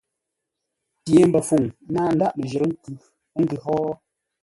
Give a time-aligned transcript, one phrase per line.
[1.03, 1.63] Pye mbəfuŋ
[1.93, 2.93] náa ndǎghʼ ləjərə́ nkʉ,
[3.37, 3.77] ə́ ngʉ̌ hó?